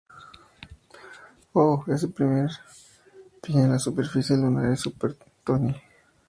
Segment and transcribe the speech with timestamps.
[1.53, 2.49] Oh, ese primer
[3.43, 5.75] pie en la superficie lunar es super, Tony!